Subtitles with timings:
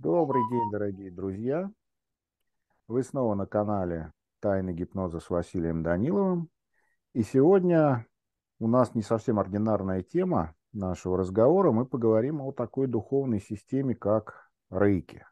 [0.00, 1.72] Добрый день, дорогие друзья.
[2.86, 6.50] Вы снова на канале «Тайны гипноза» с Василием Даниловым.
[7.14, 8.06] И сегодня
[8.60, 11.72] у нас не совсем ординарная тема нашего разговора.
[11.72, 15.26] Мы поговорим о такой духовной системе, как рейки.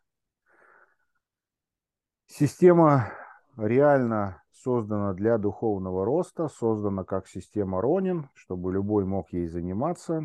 [2.27, 3.13] Система
[3.57, 10.25] реально создана для духовного роста, создана как система Ронин, чтобы любой мог ей заниматься.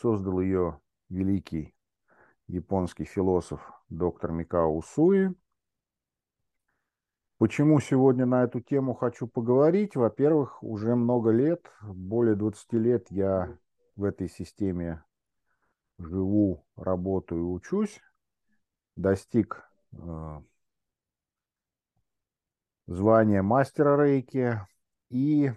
[0.00, 1.76] Создал ее великий
[2.50, 5.34] японский философ доктор Микао Усуи.
[7.38, 9.96] Почему сегодня на эту тему хочу поговорить?
[9.96, 13.56] Во-первых, уже много лет, более 20 лет я
[13.96, 15.02] в этой системе
[15.98, 18.00] живу, работаю, учусь.
[18.96, 20.40] Достиг э,
[22.86, 24.60] звания мастера рейки.
[25.08, 25.52] И,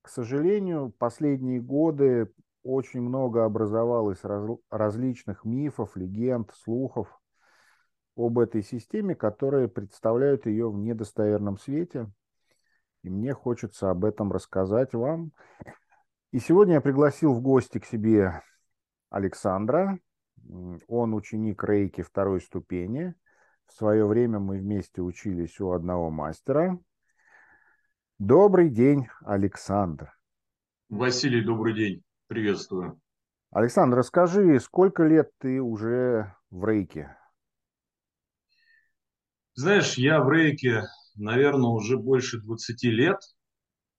[0.00, 7.20] к сожалению, последние годы очень много образовалось раз, различных мифов, легенд, слухов
[8.16, 12.10] об этой системе, которые представляют ее в недостоверном свете.
[13.02, 15.32] И мне хочется об этом рассказать вам.
[16.30, 18.42] И сегодня я пригласил в гости к себе
[19.10, 19.98] Александра.
[20.86, 23.14] Он ученик рейки второй ступени.
[23.66, 26.78] В свое время мы вместе учились у одного мастера.
[28.18, 30.12] Добрый день, Александр.
[30.88, 32.04] Василий, добрый день.
[32.32, 32.98] Приветствую.
[33.50, 37.14] Александр, расскажи, сколько лет ты уже в рейке?
[39.52, 43.18] Знаешь, я в рейке, наверное, уже больше 20 лет.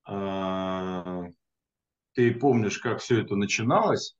[0.05, 1.25] А,
[2.13, 4.17] ты помнишь, как все это начиналось?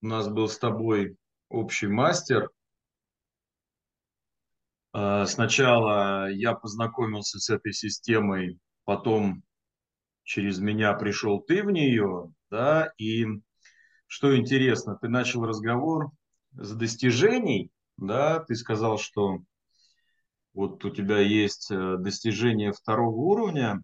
[0.00, 1.18] У нас был с тобой
[1.50, 2.48] общий мастер.
[4.94, 9.42] А, сначала я познакомился с этой системой, потом
[10.22, 13.26] через меня пришел ты в нее, да, и
[14.06, 16.10] что интересно, ты начал разговор
[16.52, 19.40] с достижений, да, ты сказал, что
[20.54, 23.82] вот у тебя есть э, достижение второго уровня.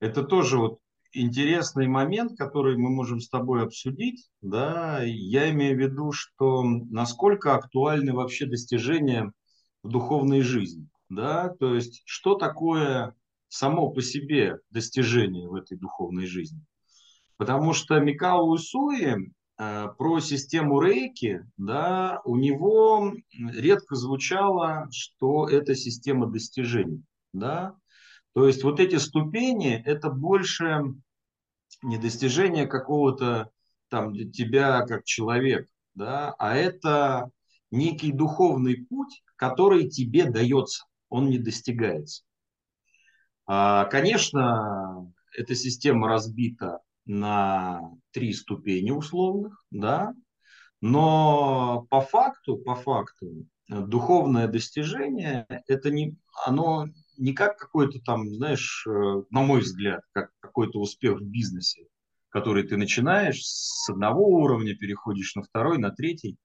[0.00, 0.80] Это тоже вот
[1.12, 7.54] интересный момент, который мы можем с тобой обсудить, да, я имею в виду, что насколько
[7.54, 9.32] актуальны вообще достижения
[9.82, 13.14] в духовной жизни, да, то есть что такое
[13.48, 16.64] само по себе достижение в этой духовной жизни.
[17.42, 19.16] Потому что Микао Усуи
[19.58, 27.02] э, про систему рейки, да, у него редко звучало, что это система достижений.
[27.32, 27.74] Да?
[28.32, 30.82] То есть вот эти ступени, это больше
[31.82, 33.50] не достижение какого-то
[33.88, 35.66] там тебя как человека,
[35.96, 37.28] да, а это
[37.72, 42.22] некий духовный путь, который тебе дается, он не достигается.
[43.46, 47.80] А, конечно, эта система разбита на
[48.12, 50.14] три ступени условных, да,
[50.80, 58.84] но по факту, по факту, духовное достижение, это не, оно не как какой-то там, знаешь,
[58.86, 61.86] э, на мой взгляд, как какой-то успех в бизнесе,
[62.28, 66.36] который ты начинаешь с одного уровня, переходишь на второй, на третий.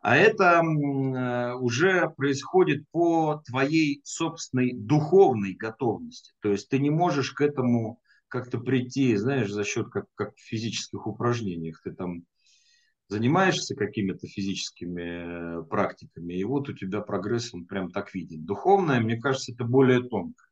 [0.00, 6.32] А это э, уже происходит по твоей собственной духовной готовности.
[6.40, 10.40] То есть ты не можешь к этому как-то прийти, знаешь, за счет как, как в
[10.40, 11.80] физических упражнениях.
[11.82, 12.24] Ты там
[13.08, 18.44] занимаешься какими-то физическими э, практиками, и вот у тебя прогресс, он прям так виден.
[18.44, 20.44] Духовное, мне кажется, это более тонко.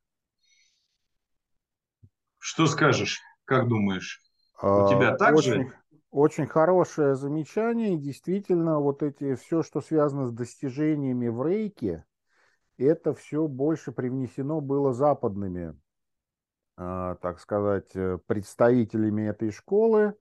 [2.38, 3.20] Что скажешь?
[3.44, 4.22] Как думаешь?
[4.62, 5.72] У тебя а, так очень, же?
[6.10, 7.98] Очень хорошее замечание.
[7.98, 12.04] Действительно, вот эти все, что связано с достижениями в рейке,
[12.78, 15.78] это все больше привнесено было западными,
[16.76, 20.14] так сказать, э, представителями этой школы.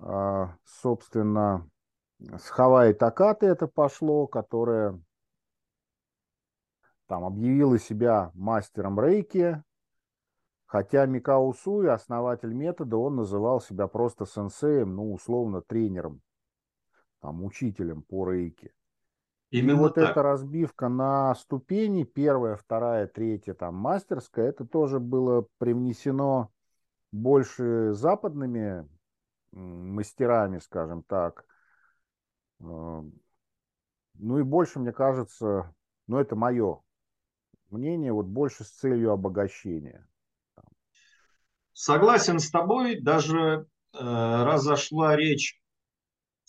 [0.00, 1.68] Э, собственно,
[2.18, 5.00] с Хавай Такаты это пошло, которая
[7.06, 9.62] там объявила себя мастером рейки,
[10.72, 16.22] Хотя Микао Суи, основатель метода, он называл себя просто сенсеем, ну, условно, тренером,
[17.20, 18.72] там, учителем по рейке.
[19.52, 20.10] Именно и вот так.
[20.10, 26.50] эта разбивка на ступени, первая, вторая, третья, там, мастерская, это тоже было привнесено
[27.12, 28.88] больше западными
[29.52, 31.44] мастерами, скажем так.
[32.60, 33.02] Э,
[34.14, 35.74] ну и больше, мне кажется,
[36.06, 36.80] ну это мое
[37.68, 40.08] мнение, вот больше с целью обогащения.
[41.74, 45.61] Согласен с тобой, даже э, раз зашла речь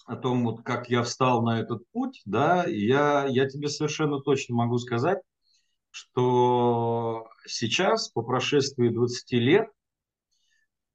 [0.06, 4.56] о том, вот как я встал на этот путь, да, я, я тебе совершенно точно
[4.56, 5.20] могу сказать,
[5.92, 9.68] что сейчас, по прошествии 20 лет,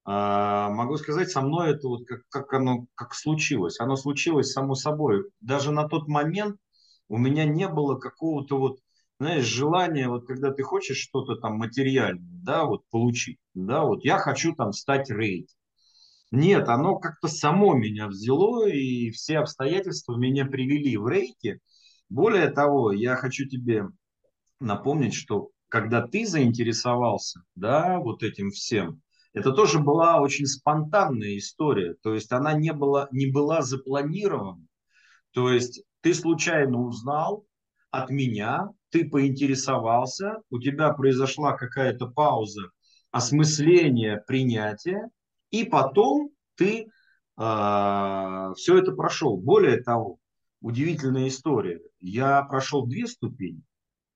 [0.04, 3.78] А, могу сказать, со мной это вот как, как оно как случилось.
[3.78, 5.24] Оно случилось само собой.
[5.40, 6.56] Даже на тот момент
[7.08, 8.78] у меня не было какого-то вот,
[9.20, 14.18] знаешь, желания, вот когда ты хочешь что-то там материальное, да, вот получить, да, вот я
[14.18, 15.50] хочу там стать рейд.
[16.30, 21.60] Нет, оно как-то само меня взяло, и все обстоятельства меня привели в рейки.
[22.10, 23.86] Более того, я хочу тебе
[24.60, 29.00] напомнить, что когда ты заинтересовался, да, вот этим всем,
[29.32, 31.94] это тоже была очень спонтанная история.
[32.02, 34.66] То есть она не была, не была запланирована.
[35.32, 37.44] То есть ты случайно узнал
[37.90, 42.70] от меня, ты поинтересовался, у тебя произошла какая-то пауза
[43.10, 45.08] осмысления, принятия,
[45.50, 46.88] и потом ты э,
[47.36, 49.36] а, все это прошел.
[49.36, 50.18] Более того,
[50.60, 51.80] удивительная история.
[52.00, 53.62] Я прошел две ступени,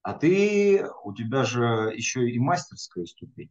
[0.02, 3.50] а ты, у тебя же еще и мастерская ступень.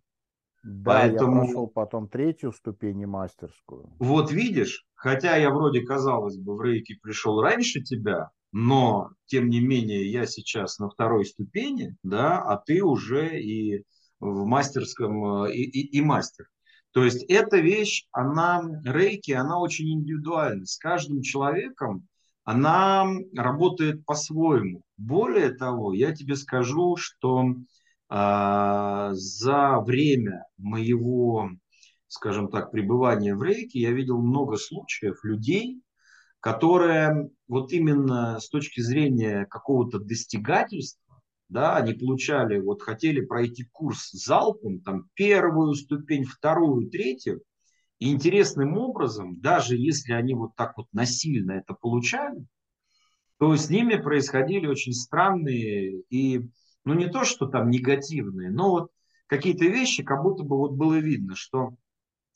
[0.63, 1.38] Да, Поэтому...
[1.38, 3.92] я прошел потом третью ступень и мастерскую.
[3.98, 9.60] Вот видишь, хотя я вроде, казалось бы, в рейке пришел раньше тебя, но, тем не
[9.60, 13.86] менее, я сейчас на второй ступени, да, а ты уже и
[14.19, 16.45] в мастерском, э, и, и, и мастер.
[16.91, 20.65] То есть эта вещь, она, рейки, она очень индивидуальна.
[20.65, 22.07] С каждым человеком
[22.43, 23.05] она
[23.35, 24.81] работает по-своему.
[24.97, 27.45] Более того, я тебе скажу, что
[28.09, 31.49] э, за время моего,
[32.07, 35.81] скажем так, пребывания в рейке я видел много случаев людей,
[36.41, 41.00] которые вот именно с точки зрения какого-то достигательства
[41.51, 47.44] да, они получали, вот хотели пройти курс залпом, там первую ступень, вторую, третью,
[48.00, 52.45] и интересным образом, даже если они вот так вот насильно это получали,
[53.38, 56.50] то с ними происходили очень странные и,
[56.86, 58.92] ну не то, что там негативные, но вот
[59.27, 61.75] какие-то вещи, как будто бы вот было видно, что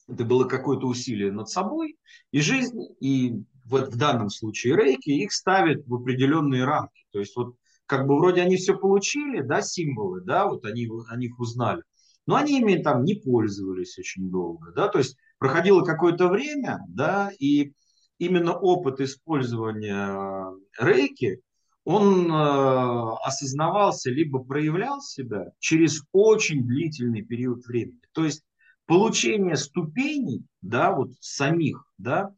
[0.09, 1.97] это было какое-то усилие над собой,
[2.31, 3.33] и жизнь, и
[3.63, 7.06] вот в данном случае рейки их ставят в определенные рамки.
[7.12, 11.15] То есть вот как бы вроде они все получили, да, символы, да, вот они о
[11.17, 11.83] них узнали,
[12.25, 17.31] но они ими там не пользовались очень долго, да, то есть проходило какое-то время, да,
[17.39, 17.73] и
[18.17, 21.41] именно опыт использования рейки,
[21.83, 27.99] он э, осознавался либо проявлял себя через очень длительный период времени.
[28.11, 28.43] То есть
[28.88, 32.33] получение ступеней, да, вот самих, да,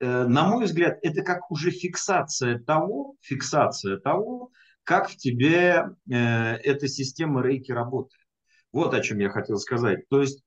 [0.00, 4.50] э, на мой взгляд, это как уже фиксация того, фиксация того,
[4.84, 8.22] как в тебе э, эта система рейки работает.
[8.72, 10.08] Вот о чем я хотел сказать.
[10.08, 10.40] То есть,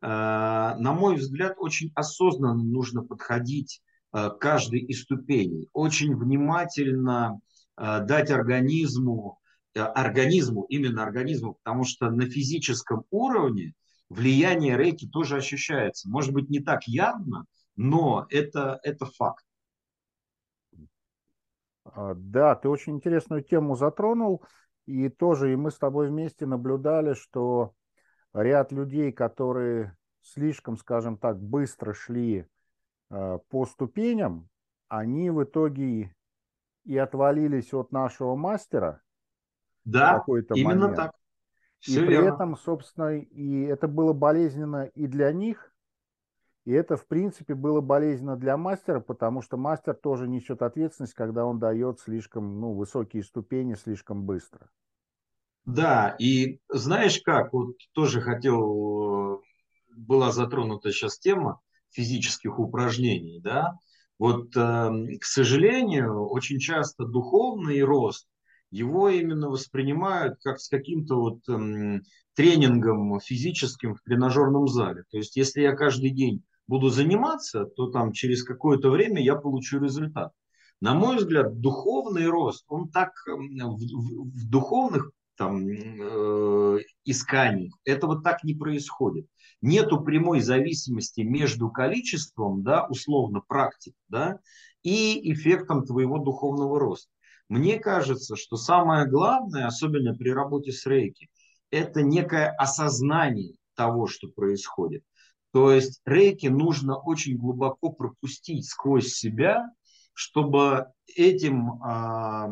[0.00, 3.82] э, на мой взгляд, очень осознанно нужно подходить
[4.12, 5.68] э, каждой из ступеней.
[5.72, 7.40] Очень внимательно
[7.76, 9.40] э, дать организму,
[9.74, 13.74] э, организму, именно организму, потому что на физическом уровне
[14.08, 16.08] влияние рейки тоже ощущается.
[16.08, 17.46] Может быть, не так явно,
[17.76, 19.44] но это, это факт.
[21.94, 24.44] А, да, ты очень интересную тему затронул,
[24.86, 27.74] и тоже и мы с тобой вместе наблюдали, что
[28.32, 32.46] ряд людей, которые слишком, скажем так, быстро шли
[33.10, 34.48] э, по ступеням,
[34.88, 36.14] они в итоге
[36.84, 39.00] и отвалились от нашего мастера.
[39.84, 40.96] Да, какой-то именно момент.
[40.96, 41.12] так.
[41.78, 42.34] Все и при верно.
[42.34, 45.69] этом, собственно, и это было болезненно и для них,
[46.64, 51.46] и это, в принципе, было болезненно для мастера, потому что мастер тоже несет ответственность, когда
[51.46, 54.70] он дает слишком ну, высокие ступени слишком быстро.
[55.64, 59.42] Да, и знаешь как, вот тоже хотел,
[59.96, 63.78] была затронута сейчас тема физических упражнений, да,
[64.18, 68.28] вот, э, к сожалению, очень часто духовный рост,
[68.70, 72.02] его именно воспринимают как с каким-то вот эм,
[72.34, 75.04] тренингом физическим в тренажерном зале.
[75.10, 79.80] То есть, если я каждый день буду заниматься, то там через какое-то время я получу
[79.80, 80.32] результат.
[80.80, 88.22] На мой взгляд, духовный рост, он так в, в, в духовных там, э, исканиях этого
[88.22, 89.26] так не происходит.
[89.60, 94.38] Нету прямой зависимости между количеством, да, условно, практик, да,
[94.82, 97.10] и эффектом твоего духовного роста.
[97.48, 101.28] Мне кажется, что самое главное, особенно при работе с рейки,
[101.70, 105.02] это некое осознание того, что происходит.
[105.52, 109.70] То есть рейки нужно очень глубоко пропустить сквозь себя,
[110.12, 112.50] чтобы этим, а,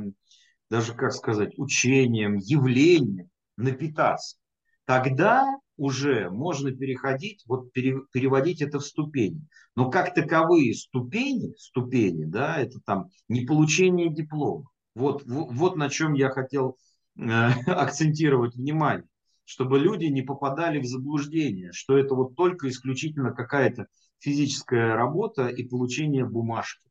[0.68, 4.36] даже как сказать, учением, явлением напитаться.
[4.84, 9.46] Тогда уже можно переходить, вот пере, переводить это в ступени.
[9.76, 14.64] Но как таковые ступени, ступени, да, это там не получение диплома.
[14.94, 16.76] Вот, вот, вот на чем я хотел
[17.16, 17.20] э,
[17.66, 19.06] акцентировать внимание
[19.48, 23.86] чтобы люди не попадали в заблуждение, что это вот только исключительно какая-то
[24.18, 26.86] физическая работа и получение бумажки.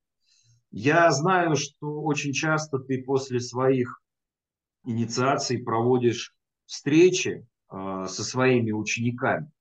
[0.72, 4.02] Я знаю, что очень часто ты после своих
[4.86, 6.34] инициаций проводишь
[6.66, 9.52] встречи э, со своими учениками.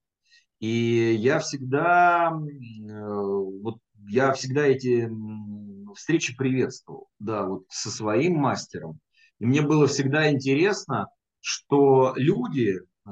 [0.60, 3.08] И я всегда, э,
[3.62, 3.76] вот
[4.08, 5.10] я всегда эти
[5.94, 9.00] встречи приветствовал, да, вот со своим мастером.
[9.38, 11.08] И мне было всегда интересно,
[11.46, 13.10] что люди, э,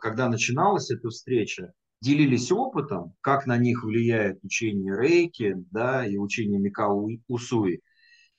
[0.00, 6.60] когда начиналась эта встреча, делились опытом, как на них влияет учение рейки да, и учение
[6.60, 7.80] Микао Усуи.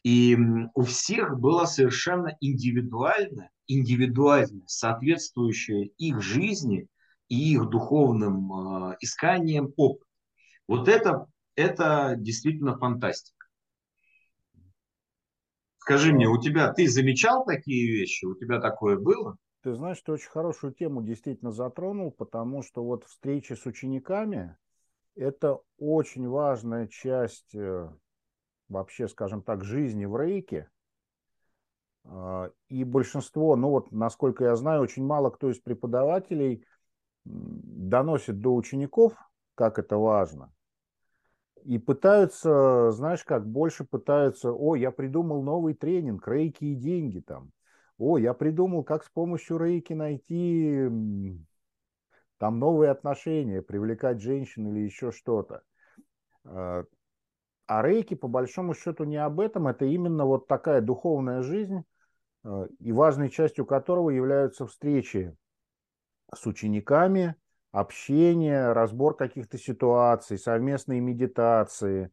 [0.02, 0.38] И
[0.74, 6.88] у всех было совершенно индивидуально, индивидуально соответствующее их жизни
[7.28, 10.08] и их духовным э, исканиям опыт.
[10.70, 13.37] Вот это, это действительно фантастика.
[15.88, 18.26] Скажи мне, у тебя, ты замечал такие вещи?
[18.26, 19.38] У тебя такое было?
[19.64, 24.58] Ты знаешь, ты очень хорошую тему действительно затронул, потому что вот встречи с учениками–
[25.16, 27.90] это очень важная часть э,
[28.68, 30.70] вообще, скажем так, жизни в рейке.
[32.04, 36.66] А, и большинство, ну вот, насколько я знаю, очень мало кто из преподавателей
[37.24, 39.14] доносит до учеников,
[39.56, 40.52] как это важно
[41.68, 47.52] и пытаются, знаешь как, больше пытаются, о, я придумал новый тренинг, рейки и деньги там.
[47.98, 50.88] О, я придумал, как с помощью рейки найти
[52.38, 55.62] там новые отношения, привлекать женщин или еще что-то.
[56.46, 56.86] А,
[57.66, 59.68] а рейки, по большому счету, не об этом.
[59.68, 61.84] Это именно вот такая духовная жизнь,
[62.46, 65.36] а, и важной частью которого являются встречи
[66.34, 67.36] с учениками,
[67.80, 72.12] общение, разбор каких-то ситуаций, совместные медитации,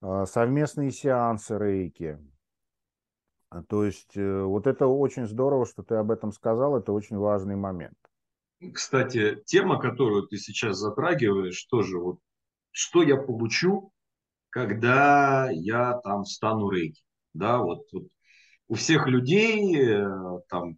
[0.00, 2.18] а, совместные сеансы рейки.
[3.48, 7.16] А, то есть э, вот это очень здорово, что ты об этом сказал, это очень
[7.16, 7.96] важный момент.
[8.74, 12.18] Кстати, тема, которую ты сейчас затрагиваешь, тоже вот,
[12.70, 13.92] что я получу,
[14.50, 17.02] когда я там стану рейки.
[17.32, 18.08] Да, вот, вот
[18.68, 20.76] у всех людей э, там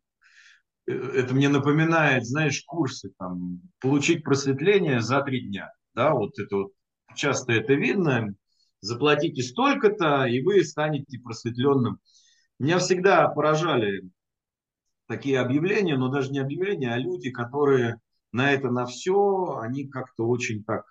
[0.93, 5.71] это мне напоминает, знаешь, курсы, там, получить просветление за три дня.
[5.95, 6.73] Да, вот это вот
[7.15, 8.35] часто это видно.
[8.81, 11.99] Заплатите столько-то, и вы станете просветленным.
[12.59, 14.03] Меня всегда поражали
[15.07, 18.01] такие объявления, но даже не объявления, а люди, которые
[18.33, 20.85] на это, на все, они как-то очень так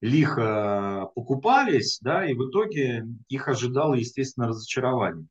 [0.00, 5.26] лихо покупались, да, и в итоге их ожидало, естественно, разочарование.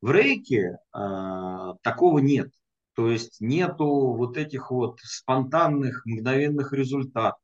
[0.00, 2.50] В рейке э, такого нет.
[2.94, 7.40] То есть нету вот этих вот спонтанных, мгновенных результатов.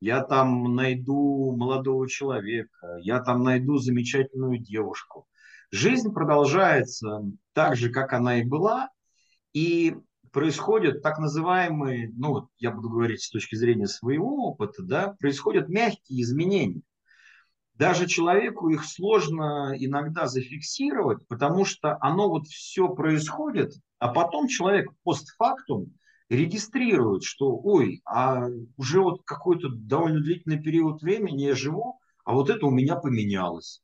[0.00, 5.28] Я там найду молодого человека, я там найду замечательную девушку.
[5.70, 7.22] Жизнь продолжается
[7.52, 8.88] так же, как она и была,
[9.52, 9.96] и
[10.32, 16.22] происходят так называемые, ну я буду говорить с точки зрения своего опыта, да, происходят мягкие
[16.22, 16.82] изменения.
[17.74, 24.90] Даже человеку их сложно иногда зафиксировать, потому что оно вот все происходит а потом человек
[25.04, 25.92] постфактум
[26.28, 32.50] регистрирует, что, ой, а уже вот какой-то довольно длительный период времени я живу, а вот
[32.50, 33.80] это у меня поменялось.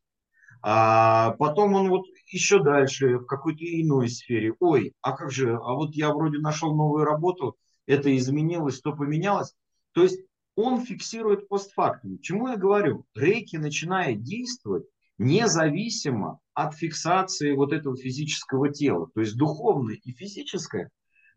[0.60, 4.54] А потом он вот еще дальше в какой-то иной сфере.
[4.58, 9.54] Ой, а как же, а вот я вроде нашел новую работу, это изменилось, то поменялось.
[9.92, 10.18] То есть
[10.58, 12.18] он фиксирует постфактум.
[12.18, 13.06] Чему я говорю?
[13.14, 14.84] Рейки начинает действовать
[15.16, 19.08] независимо от фиксации вот этого физического тела.
[19.14, 20.90] То есть духовное и физическое,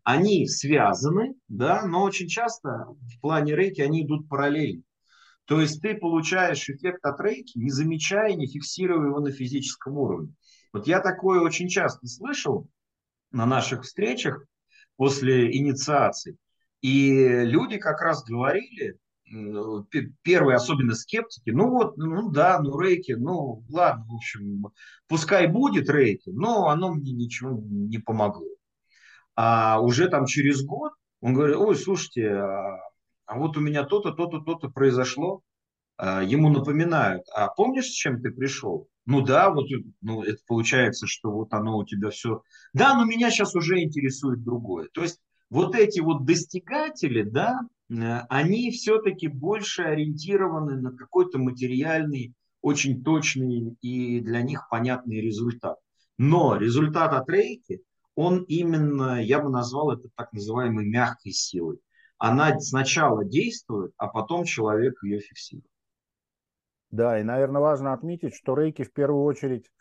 [0.03, 4.81] они связаны, да, но очень часто в плане рейки они идут параллельно.
[5.45, 10.33] То есть ты получаешь эффект от рейки, не замечая, не фиксируя его на физическом уровне.
[10.73, 12.67] Вот я такое очень часто слышал
[13.31, 14.43] на наших встречах
[14.95, 16.37] после инициации.
[16.81, 17.11] И
[17.43, 18.97] люди как раз говорили,
[20.23, 24.67] первые особенно скептики, ну вот, ну да, ну рейки, ну ладно, в общем,
[25.07, 28.47] пускай будет рейки, но оно мне ничего не помогло.
[29.35, 32.79] А уже там через год он говорит, ой, слушайте, а,
[33.25, 35.41] а вот у меня то-то, то-то, то-то произошло.
[35.97, 38.87] А, ему напоминают, а помнишь, с чем ты пришел?
[39.05, 39.67] Ну да, вот
[40.01, 42.43] ну, это получается, что вот оно у тебя все.
[42.73, 44.89] Да, но меня сейчас уже интересует другое.
[44.93, 45.19] То есть
[45.49, 47.59] вот эти вот достигатели, да,
[48.29, 55.77] они все-таки больше ориентированы на какой-то материальный, очень точный и для них понятный результат.
[56.17, 57.81] Но результат от рейки,
[58.15, 61.79] он именно, я бы назвал это так называемой мягкой силой.
[62.17, 65.65] Она сначала действует, а потом человек ее фиксирует.
[66.91, 69.71] Да, и, наверное, важно отметить, что рейки в первую очередь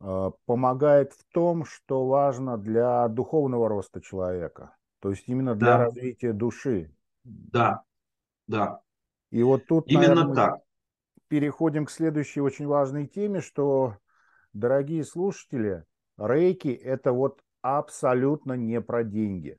[0.00, 4.76] э, помогает в том, что важно для духовного роста человека.
[5.00, 5.84] То есть именно для да.
[5.84, 6.92] развития души.
[7.24, 7.82] Да,
[8.46, 8.80] да.
[9.30, 10.60] И вот тут, Именно наверное, так.
[11.28, 13.96] переходим к следующей очень важной теме, что,
[14.52, 15.84] дорогие слушатели,
[16.18, 19.58] рейки– это вот абсолютно не про деньги.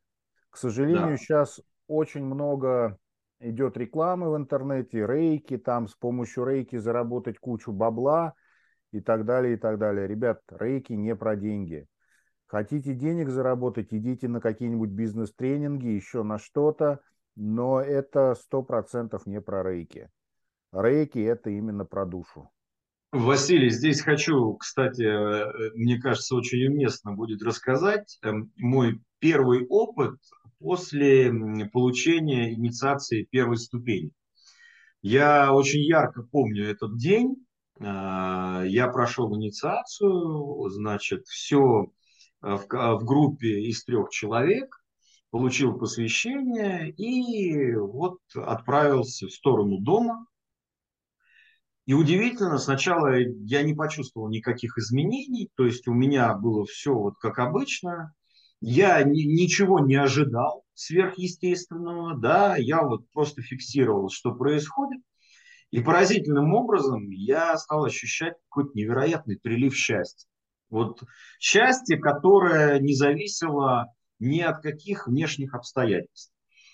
[0.49, 1.17] К сожалению, да.
[1.17, 2.97] сейчас очень много
[3.39, 8.33] идет рекламы в интернете, рейки, там с помощью рейки заработать кучу бабла
[8.91, 10.07] и так далее, и так далее.
[10.07, 11.87] Ребят, рейки не про деньги.
[12.47, 16.99] Хотите денег заработать, идите на какие-нибудь бизнес-тренинги, еще на что-то,
[17.35, 20.09] но это сто процентов не про рейки.
[20.71, 22.49] Рейки– это именно про душу.
[23.11, 30.15] Василий, здесь хочу, кстати, э, мне кажется, очень уместно будет рассказать эм, мой первый опыт
[30.59, 31.33] после
[31.73, 34.11] получения инициации первой ступени.
[35.01, 37.35] Я очень ярко помню этот день.
[37.79, 41.91] А, я прошел инициацию, значит, все
[42.43, 44.80] э, в, в группе из трех человек,
[45.31, 50.27] получил посвящение и вот отправился в сторону дома.
[51.85, 57.15] И удивительно, сначала я не почувствовал никаких изменений, то есть у меня было все вот
[57.17, 58.13] как обычно,
[58.59, 65.01] я ни, ничего не ожидал сверхъестественного, да, я вот просто фиксировал, что происходит.
[65.71, 70.27] И поразительным образом я стал ощущать какой-то невероятный прилив счастья.
[70.69, 71.01] Вот
[71.39, 73.87] счастье, которое не зависело
[74.21, 76.31] ни от каких внешних обстоятельств.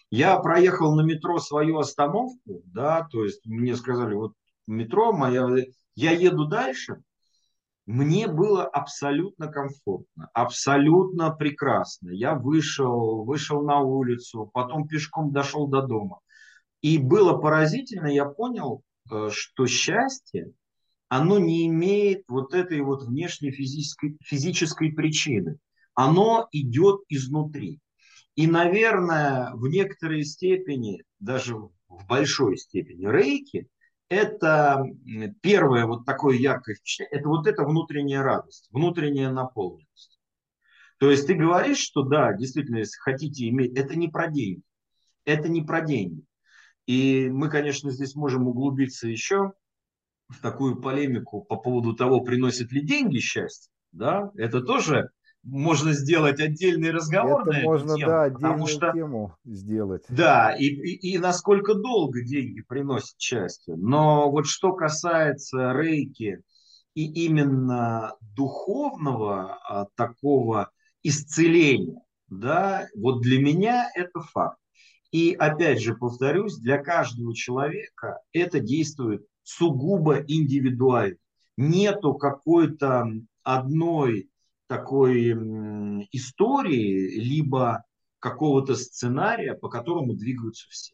[0.09, 4.33] Я проехал на метро свою остановку, да, то есть мне сказали, вот
[4.67, 5.47] метро моя,
[5.95, 7.01] я еду дальше,
[7.85, 12.09] мне было абсолютно комфортно, абсолютно прекрасно.
[12.09, 16.19] Я вышел, вышел на улицу, потом пешком дошел до дома.
[16.81, 20.51] И было поразительно, я понял, э, что счастье,
[21.07, 25.57] оно не имеет вот этой вот внешней физической, физической причины.
[25.97, 27.81] Оно идет изнутри.
[28.35, 33.67] И, наверное, в некоторой степени, даже в большой степени рейки,
[34.07, 34.83] это
[35.41, 40.19] первое вот такое яркое впечатление, это вот эта внутренняя радость, внутренняя наполненность.
[40.99, 44.61] То есть ты говоришь, что да, действительно, если хотите иметь, это не про деньги,
[45.25, 46.23] это не про деньги.
[46.85, 49.53] И мы, конечно, здесь можем углубиться еще
[50.27, 53.71] в такую полемику по поводу того, приносит ли деньги счастье.
[53.91, 54.29] Да?
[54.35, 55.09] Это тоже
[55.43, 58.09] можно сделать отдельный разговор Это на можно, эту тему.
[58.09, 60.03] да, отдельную что, тему сделать.
[60.09, 63.75] Да, и, и, и насколько долго деньги приносят счастье.
[63.75, 66.41] Но вот что касается рейки
[66.93, 70.71] и именно духовного а, такого
[71.03, 74.59] исцеления, да, вот для меня это факт.
[75.11, 81.17] И опять же повторюсь, для каждого человека это действует сугубо индивидуально.
[81.55, 83.07] Нету какой-то
[83.43, 84.29] одной
[84.67, 85.31] такой
[86.11, 87.83] истории, либо
[88.19, 90.93] какого-то сценария, по которому двигаются все.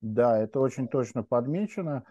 [0.00, 2.04] Да, это очень точно подмечено.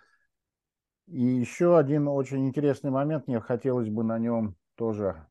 [1.08, 5.28] И еще один очень интересный момент, мне хотелось бы на нем тоже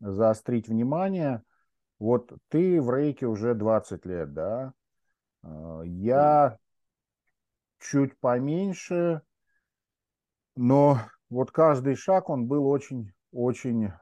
[0.00, 1.42] заострить внимание.
[1.98, 4.74] Вот ты в рейке уже 20 лет, да?
[5.42, 6.58] А, я
[7.78, 9.22] чуть поменьше,
[10.56, 10.98] но
[11.30, 13.92] вот каждый шаг, он был очень очень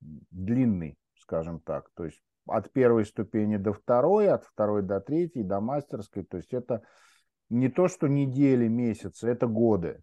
[0.00, 1.90] длинный, скажем так.
[1.94, 6.24] То есть от первой ступени до второй, от второй до третьей, до мастерской.
[6.24, 6.82] То есть это
[7.48, 10.02] не то, что недели, месяцы, это годы.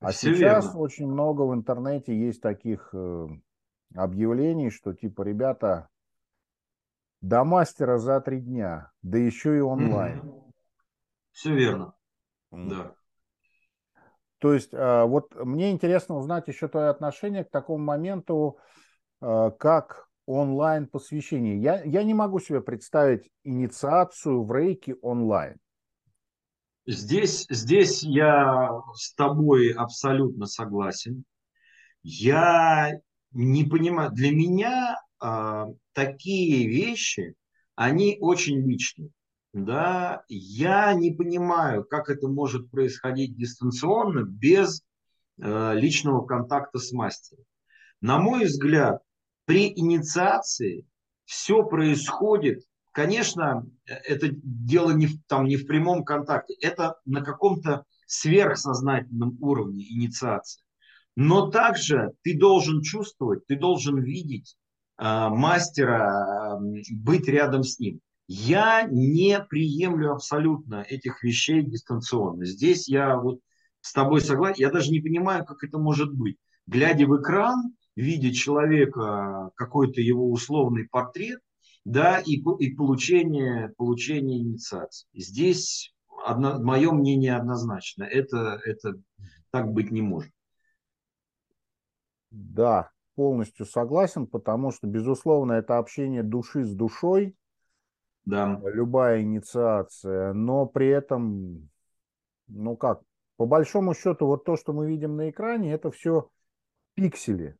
[0.00, 0.80] А Все сейчас верно.
[0.80, 3.28] очень много в интернете есть таких э,
[3.94, 5.88] объявлений, что типа, ребята,
[7.20, 10.32] до мастера за три дня, да еще и онлайн.
[11.32, 11.94] Все верно.
[12.50, 12.94] Да.
[14.40, 18.58] То есть а, вот мне интересно узнать еще твое отношение к такому моменту,
[19.20, 21.60] а, как онлайн посвящение.
[21.60, 25.56] Я, я не могу себе представить инициацию в рейке онлайн.
[26.86, 31.24] Здесь, здесь я с тобой абсолютно согласен.
[32.02, 32.98] Я
[33.32, 37.34] не понимаю, для меня э, такие вещи,
[37.76, 39.10] они очень личные
[39.52, 44.82] да, я не понимаю, как это может происходить дистанционно без
[45.42, 47.44] э, личного контакта с мастером.
[48.00, 49.02] На мой взгляд,
[49.46, 50.86] при инициации
[51.24, 57.84] все происходит, конечно, это дело не в, там, не в прямом контакте, это на каком-то
[58.06, 60.62] сверхсознательном уровне инициации.
[61.16, 64.56] Но также ты должен чувствовать, ты должен видеть
[64.96, 68.00] э, мастера, э, быть рядом с ним.
[68.32, 72.44] Я не приемлю абсолютно этих вещей дистанционно.
[72.44, 73.40] Здесь я вот
[73.80, 74.60] с тобой согласен.
[74.60, 76.36] Я даже не понимаю, как это может быть.
[76.68, 81.40] Глядя в экран, видя человека, какой-то его условный портрет,
[81.84, 85.08] да, и, и получение, получение инициации.
[85.12, 85.92] Здесь
[86.24, 88.04] одно, мое мнение однозначно.
[88.04, 88.94] Это, это
[89.50, 90.30] так быть не может.
[92.30, 97.34] Да, полностью согласен, потому что, безусловно, это общение души с душой,
[98.24, 98.60] да.
[98.64, 101.70] любая инициация, но при этом,
[102.48, 103.02] ну как,
[103.36, 106.30] по большому счету, вот то, что мы видим на экране, это все
[106.94, 107.56] пиксели,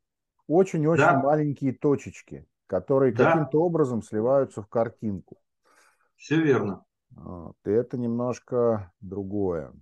[0.46, 1.23] очень-очень да.
[1.23, 3.33] маленькие точечки, которые да.
[3.33, 5.38] каким-то образом сливаются в картинку.
[6.16, 6.85] Все верно.
[7.11, 9.73] Вот, и это немножко другое.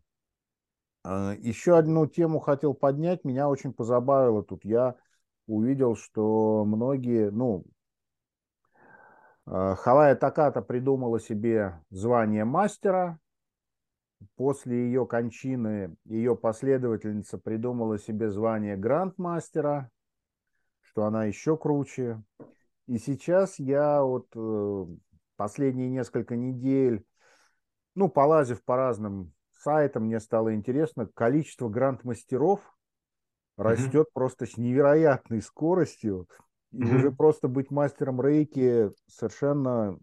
[1.05, 3.25] А, Еще одну тему хотел поднять.
[3.25, 4.65] Меня очень позабавило тут.
[4.65, 4.95] Я
[5.47, 7.65] увидел, что многие, ну,
[9.51, 13.19] Хавая Таката придумала себе звание мастера.
[14.37, 19.91] После ее кончины ее последовательница придумала себе звание грандмастера,
[20.81, 22.23] что она еще круче.
[22.87, 24.87] И сейчас я вот э,
[25.37, 27.05] последние несколько недель,
[27.95, 32.61] ну, полазив по разным сайтам, мне стало интересно, количество гранд-мастеров
[33.57, 34.13] растет mm-hmm.
[34.15, 36.29] просто с невероятной скоростью.
[36.73, 36.97] И mm-hmm.
[36.97, 39.99] уже просто быть мастером рейки совершенно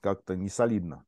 [0.00, 1.04] как-то не солидно.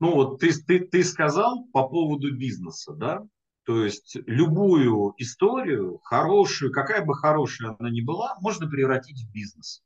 [0.00, 3.22] Ну вот ты, ты, ты сказал по поводу бизнеса, да?
[3.64, 9.82] То есть любую историю, хорошую, какая бы хорошая она ни была, можно превратить в бизнес.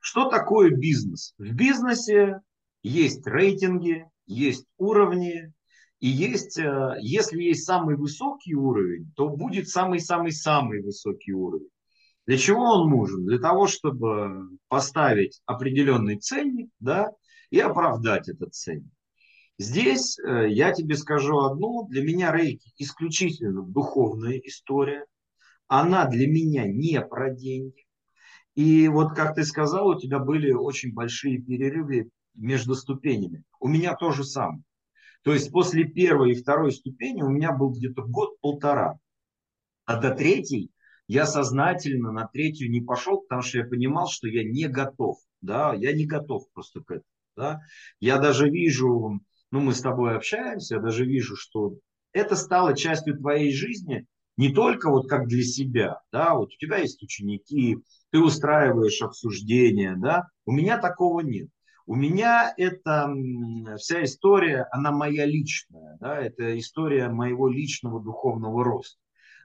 [0.00, 1.34] Что такое бизнес?
[1.38, 2.40] В бизнесе
[2.82, 5.52] есть рейтинги, есть уровни,
[6.00, 11.70] и есть, э, если есть самый высокий уровень, то будет самый-самый-самый высокий уровень.
[12.26, 13.24] Для чего он нужен?
[13.24, 17.12] Для того, чтобы поставить определенный ценник да,
[17.50, 18.92] и оправдать этот ценник.
[19.58, 21.86] Здесь э, я тебе скажу одно.
[21.88, 25.06] Для меня рейки исключительно духовная история.
[25.68, 27.86] Она для меня не про деньги.
[28.54, 33.44] И вот, как ты сказал, у тебя были очень большие перерывы между ступенями.
[33.60, 34.62] У меня то же самое.
[35.22, 38.98] То есть после первой и второй ступени у меня был где-то год-полтора.
[39.84, 40.70] А до третьей
[41.08, 45.18] я сознательно на третью не пошел, потому что я понимал, что я не готов.
[45.40, 47.04] Да, я не готов просто к этому.
[47.36, 47.60] Да.
[48.00, 51.76] Я даже вижу, ну мы с тобой общаемся, я даже вижу, что
[52.12, 56.78] это стало частью твоей жизни, не только вот как для себя, да, вот у тебя
[56.78, 57.78] есть ученики,
[58.10, 61.48] ты устраиваешь обсуждения, да, у меня такого нет.
[61.86, 63.08] У меня это
[63.78, 68.98] вся история, она моя личная, да, это история моего личного духовного роста.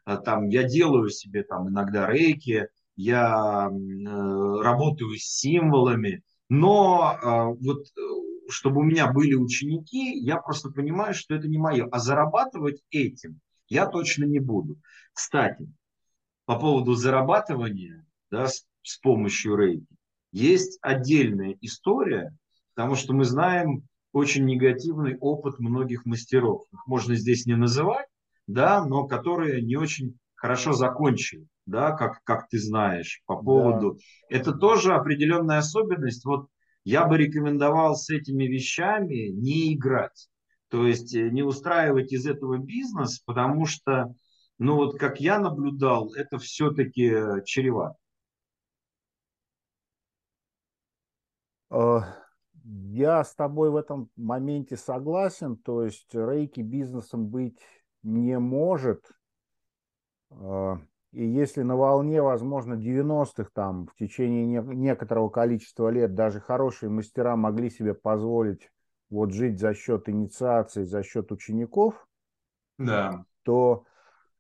[0.04, 7.64] А там я делаю себе там иногда рейки, я э, работаю с символами, но э,
[7.64, 8.02] вот э,
[8.50, 11.88] чтобы у меня были ученики, я просто понимаю, что это не мое.
[11.92, 14.78] А зарабатывать этим я точно не буду.
[15.14, 15.68] Кстати,
[16.46, 19.96] по поводу зарабатывания да, с, с помощью рейки,
[20.32, 22.36] есть отдельная история,
[22.76, 26.66] потому что мы знаем очень негативный опыт многих мастеров.
[26.72, 28.08] Их можно здесь не называть,
[28.48, 33.94] да, но которые не очень хорошо закончили, да, как, как ты знаешь, по поводу.
[33.94, 34.38] Да.
[34.38, 36.26] Это тоже определенная особенность.
[36.26, 36.48] Вот
[36.84, 40.30] я бы рекомендовал с этими вещами не играть.
[40.70, 44.16] То есть э, не устраивать из этого бизнес, потому что,
[44.58, 47.98] ну вот как я наблюдал, это все-таки э, чревато.
[51.70, 52.00] Э,
[52.64, 55.58] я с тобой в этом моменте согласен.
[55.58, 57.60] То есть рейки бизнесом быть
[58.04, 59.12] не может.
[60.32, 60.78] Э,
[61.12, 67.36] и если на волне, возможно, 90-х, там, в течение некоторого количества лет даже хорошие мастера
[67.36, 68.72] могли себе позволить
[69.10, 72.08] вот жить за счет инициации, за счет учеников,
[72.78, 73.26] да.
[73.44, 73.84] то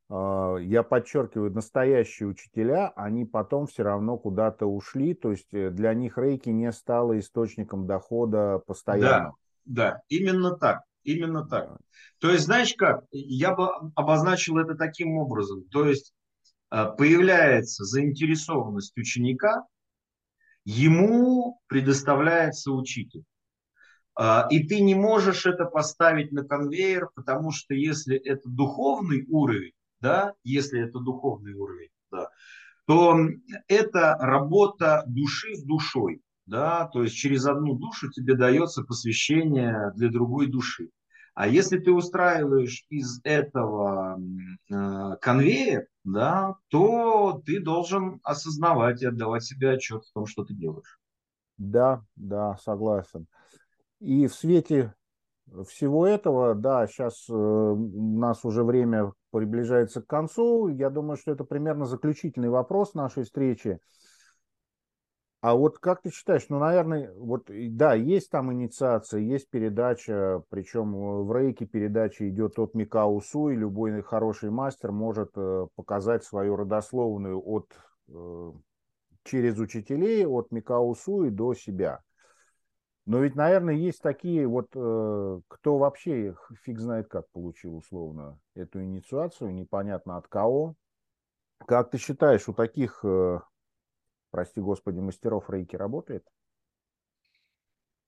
[0.09, 5.93] а, я подчеркиваю, настоящие учителя, они потом все равно куда-то ушли, то есть э, для
[5.93, 9.35] них рейки не стало источником дохода постоянно.
[9.65, 11.77] Да, да, именно так, именно так.
[12.19, 16.13] То есть, знаешь как, я бы обозначил это таким образом, то есть
[16.69, 19.65] а, появляется заинтересованность ученика,
[20.63, 23.23] ему предоставляется учитель.
[24.15, 29.73] А, и ты не можешь это поставить на конвейер, потому что если это духовный уровень,
[29.99, 32.29] да, если это духовный уровень, да,
[32.85, 33.17] то
[33.67, 40.09] это работа души с душой, да, то есть через одну душу тебе дается посвящение для
[40.09, 40.89] другой души.
[41.33, 44.19] А если ты устраиваешь из этого
[44.69, 50.53] э, конвейер, да, то ты должен осознавать и отдавать себе отчет в том, что ты
[50.53, 50.99] делаешь.
[51.57, 53.27] Да, да, согласен.
[53.99, 54.93] И в свете
[55.67, 60.67] всего этого, да, сейчас э, у нас уже время приближается к концу.
[60.67, 63.79] Я думаю, что это примерно заключительный вопрос нашей встречи.
[65.41, 71.25] А вот как ты считаешь, ну, наверное, вот да, есть там инициация, есть передача, причем
[71.25, 76.57] в рейке передача идет от Микао Су, и любой хороший мастер может э, показать свою
[76.57, 77.73] родословную от,
[78.09, 78.51] э,
[79.23, 82.03] через учителей от Микао Су и до себя.
[83.07, 88.83] Но ведь, наверное, есть такие вот, э, кто вообще фиг знает как получил условно эту
[88.83, 90.75] инициацию, непонятно от кого.
[91.65, 93.03] Как ты считаешь, у таких
[94.31, 96.25] прости господи, мастеров рейки работает?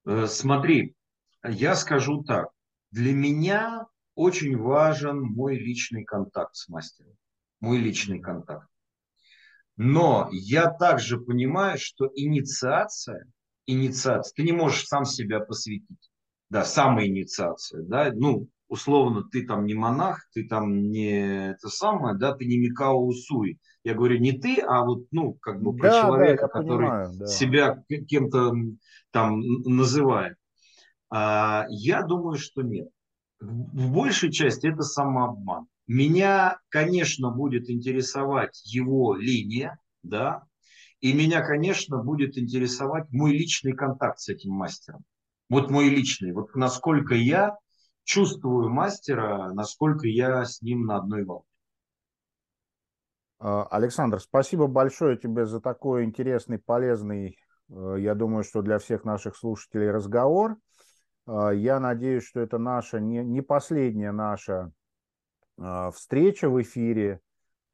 [0.06, 0.96] Э, смотри,
[1.44, 2.50] я скажу так.
[2.92, 7.16] Для меня очень важен мой личный контакт с мастером.
[7.60, 8.68] Мой личный контакт.
[9.76, 13.26] Но я также понимаю, что инициация,
[13.66, 16.12] инициация, ты не можешь сам себя посвятить.
[16.50, 22.34] Да, самоинициация, да, ну, условно, ты там не монах, ты там не это самое, да,
[22.34, 23.60] ты не Микао Усуй.
[23.84, 27.10] Я говорю не ты, а вот, ну, как бы про да, человека, да, который понимаю,
[27.14, 27.28] да.
[27.28, 28.54] себя кем-то
[29.12, 30.38] там называет.
[31.12, 32.90] А, я думаю, что нет.
[33.40, 35.68] В большей части это самообман.
[35.86, 40.44] Меня, конечно, будет интересовать его линия, да,
[41.00, 45.04] и меня, конечно, будет интересовать мой личный контакт с этим мастером.
[45.50, 46.32] Вот мой личный.
[46.32, 47.56] Вот насколько я
[48.04, 51.46] чувствую мастера, насколько я с ним на одной волне.
[53.40, 57.38] А, Александр, спасибо большое тебе за такой интересный, полезный,
[57.70, 60.58] э, я думаю, что для всех наших слушателей разговор.
[61.26, 64.72] А, я надеюсь, что это наша не, последняя наша
[65.58, 67.20] а, встреча в эфире.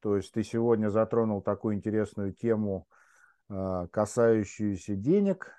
[0.00, 2.86] То есть ты сегодня затронул такую интересную тему,
[3.48, 5.52] касающуюся денег,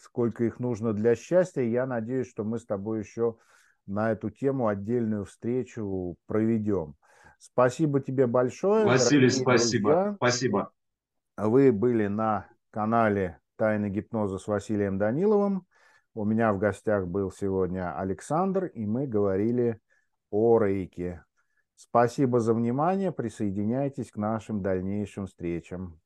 [0.00, 1.60] сколько их нужно для счастья.
[1.60, 3.36] Я надеюсь, что мы с тобой еще
[3.86, 6.94] на эту тему отдельную встречу проведем.
[7.38, 8.84] Спасибо тебе большое.
[8.84, 9.90] Василий, спасибо.
[9.90, 10.14] Друзья.
[10.16, 10.72] Спасибо.
[11.36, 15.66] Вы были на канале «Тайны гипноза» с Василием Даниловым.
[16.14, 19.80] У меня в гостях был сегодня Александр, и мы говорили
[20.30, 21.24] о рейке.
[21.74, 23.12] Спасибо за внимание.
[23.12, 26.01] Присоединяйтесь к нашим дальнейшим встречам.